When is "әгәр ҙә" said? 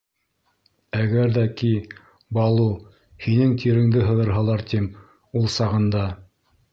0.99-1.41